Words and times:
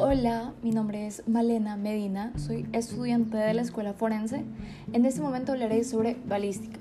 Hola, 0.00 0.52
mi 0.62 0.70
nombre 0.70 1.08
es 1.08 1.26
Malena 1.26 1.76
Medina, 1.76 2.32
soy 2.36 2.68
estudiante 2.72 3.36
de 3.36 3.52
la 3.52 3.62
Escuela 3.62 3.94
Forense. 3.94 4.44
En 4.92 5.04
este 5.04 5.20
momento 5.20 5.50
hablaré 5.50 5.82
sobre 5.82 6.16
balística, 6.24 6.78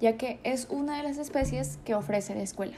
ya 0.00 0.16
que 0.16 0.40
es 0.42 0.66
una 0.70 0.96
de 0.96 1.02
las 1.02 1.18
especies 1.18 1.78
que 1.84 1.94
ofrece 1.94 2.34
la 2.34 2.40
escuela. 2.40 2.72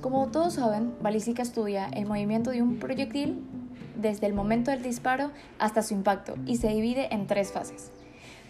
Como 0.00 0.28
todos 0.28 0.54
saben, 0.54 0.94
balística 1.02 1.42
estudia 1.42 1.86
el 1.86 2.06
movimiento 2.06 2.52
de 2.52 2.62
un 2.62 2.76
proyectil 2.76 3.42
desde 3.96 4.28
el 4.28 4.34
momento 4.34 4.70
del 4.70 4.84
disparo 4.84 5.32
hasta 5.58 5.82
su 5.82 5.94
impacto 5.94 6.36
y 6.46 6.58
se 6.58 6.68
divide 6.68 7.12
en 7.12 7.26
tres 7.26 7.50
fases. 7.50 7.90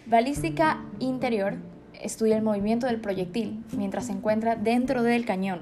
Balística 0.05 0.85
interior 0.99 1.55
estudia 1.99 2.37
el 2.37 2.43
movimiento 2.43 2.85
del 2.85 3.01
proyectil 3.01 3.65
mientras 3.75 4.05
se 4.05 4.11
encuentra 4.11 4.55
dentro 4.55 5.01
del 5.01 5.25
cañón 5.25 5.61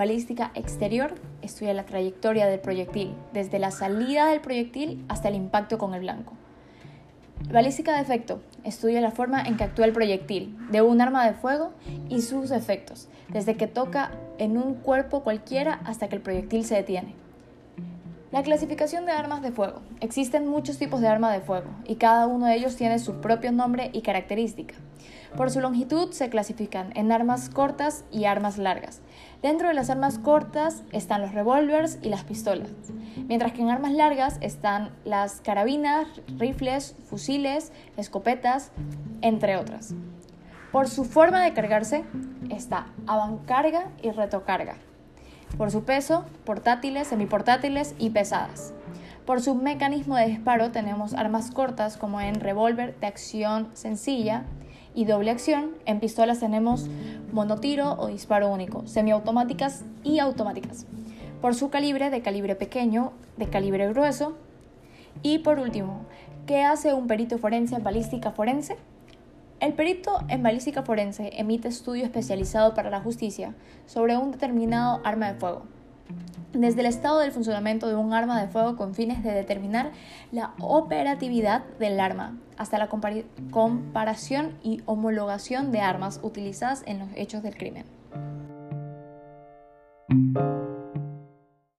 Balística 0.00 0.50
exterior 0.54 1.12
estudia 1.42 1.74
la 1.74 1.84
trayectoria 1.84 2.46
del 2.46 2.58
proyectil, 2.58 3.12
desde 3.34 3.58
la 3.58 3.70
salida 3.70 4.28
del 4.28 4.40
proyectil 4.40 5.04
hasta 5.08 5.28
el 5.28 5.34
impacto 5.34 5.76
con 5.76 5.92
el 5.92 6.00
blanco. 6.00 6.32
Balística 7.52 7.94
de 7.94 8.00
efecto 8.00 8.40
estudia 8.64 9.02
la 9.02 9.10
forma 9.10 9.42
en 9.42 9.58
que 9.58 9.64
actúa 9.64 9.84
el 9.84 9.92
proyectil 9.92 10.56
de 10.70 10.80
un 10.80 11.02
arma 11.02 11.26
de 11.26 11.34
fuego 11.34 11.74
y 12.08 12.22
sus 12.22 12.50
efectos, 12.50 13.10
desde 13.28 13.58
que 13.58 13.66
toca 13.66 14.12
en 14.38 14.56
un 14.56 14.72
cuerpo 14.76 15.22
cualquiera 15.22 15.82
hasta 15.84 16.08
que 16.08 16.16
el 16.16 16.22
proyectil 16.22 16.64
se 16.64 16.76
detiene. 16.76 17.14
La 18.32 18.44
clasificación 18.44 19.06
de 19.06 19.12
armas 19.12 19.42
de 19.42 19.50
fuego. 19.50 19.80
Existen 20.00 20.46
muchos 20.46 20.78
tipos 20.78 21.00
de 21.00 21.08
arma 21.08 21.32
de 21.32 21.40
fuego 21.40 21.68
y 21.84 21.96
cada 21.96 22.28
uno 22.28 22.46
de 22.46 22.54
ellos 22.54 22.76
tiene 22.76 23.00
su 23.00 23.20
propio 23.20 23.50
nombre 23.50 23.90
y 23.92 24.02
característica. 24.02 24.76
Por 25.36 25.50
su 25.50 25.60
longitud 25.60 26.12
se 26.12 26.30
clasifican 26.30 26.92
en 26.96 27.10
armas 27.10 27.50
cortas 27.50 28.04
y 28.12 28.26
armas 28.26 28.56
largas. 28.56 29.00
Dentro 29.42 29.66
de 29.66 29.74
las 29.74 29.90
armas 29.90 30.20
cortas 30.20 30.84
están 30.92 31.22
los 31.22 31.34
revólveres 31.34 31.98
y 32.02 32.08
las 32.08 32.22
pistolas, 32.22 32.68
mientras 33.26 33.52
que 33.52 33.62
en 33.62 33.70
armas 33.70 33.92
largas 33.92 34.38
están 34.40 34.90
las 35.04 35.40
carabinas, 35.40 36.06
rifles, 36.38 36.94
fusiles, 37.06 37.72
escopetas, 37.96 38.70
entre 39.22 39.56
otras. 39.56 39.92
Por 40.70 40.88
su 40.88 41.04
forma 41.04 41.42
de 41.42 41.52
cargarse 41.52 42.04
está 42.48 42.86
avancarga 43.08 43.88
y 44.02 44.12
retocarga. 44.12 44.76
Por 45.56 45.70
su 45.70 45.84
peso, 45.84 46.24
portátiles, 46.44 47.08
semiportátiles 47.08 47.94
y 47.98 48.10
pesadas. 48.10 48.72
Por 49.26 49.40
su 49.40 49.54
mecanismo 49.54 50.16
de 50.16 50.26
disparo 50.26 50.70
tenemos 50.70 51.14
armas 51.14 51.50
cortas 51.50 51.96
como 51.96 52.20
en 52.20 52.40
revólver 52.40 52.98
de 53.00 53.06
acción 53.06 53.68
sencilla, 53.74 54.44
y 54.94 55.04
doble 55.04 55.30
acción. 55.30 55.72
En 55.86 56.00
pistolas 56.00 56.40
tenemos 56.40 56.88
monotiro 57.32 57.94
o 57.98 58.08
disparo 58.08 58.48
único, 58.48 58.86
semiautomáticas 58.86 59.84
y 60.02 60.18
automáticas. 60.18 60.86
Por 61.40 61.54
su 61.54 61.70
calibre, 61.70 62.10
de 62.10 62.22
calibre 62.22 62.54
pequeño, 62.54 63.12
de 63.36 63.48
calibre 63.48 63.88
grueso. 63.88 64.36
Y 65.22 65.38
por 65.38 65.58
último, 65.58 66.04
¿qué 66.46 66.62
hace 66.62 66.92
un 66.92 67.06
perito 67.06 67.38
forense 67.38 67.76
en 67.76 67.82
balística 67.82 68.32
forense? 68.32 68.76
El 69.60 69.74
perito 69.74 70.20
en 70.28 70.42
balística 70.42 70.82
forense 70.82 71.30
emite 71.38 71.68
estudio 71.68 72.04
especializado 72.04 72.74
para 72.74 72.90
la 72.90 73.00
justicia 73.00 73.54
sobre 73.86 74.16
un 74.16 74.32
determinado 74.32 75.00
arma 75.04 75.32
de 75.32 75.38
fuego 75.38 75.64
desde 76.52 76.80
el 76.80 76.86
estado 76.86 77.18
del 77.20 77.32
funcionamiento 77.32 77.88
de 77.88 77.94
un 77.94 78.12
arma 78.12 78.40
de 78.40 78.48
fuego 78.48 78.76
con 78.76 78.94
fines 78.94 79.22
de 79.22 79.32
determinar 79.32 79.92
la 80.32 80.54
operatividad 80.60 81.64
del 81.78 82.00
arma, 82.00 82.38
hasta 82.56 82.78
la 82.78 82.88
comparación 82.88 84.58
y 84.62 84.82
homologación 84.86 85.70
de 85.72 85.80
armas 85.80 86.20
utilizadas 86.22 86.82
en 86.86 86.98
los 86.98 87.08
hechos 87.14 87.42
del 87.42 87.56
crimen. 87.56 87.84